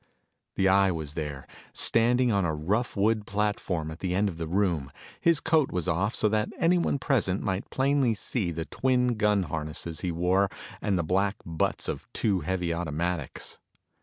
[0.55, 4.47] The Eye was there, standing on a rough wood platform at one end of the
[4.47, 4.91] room.
[5.19, 9.83] His coat was off so that anyone present might plainly see the twin gun harness
[10.01, 10.49] he wore
[10.81, 13.59] and the black butts of two heavy automatics.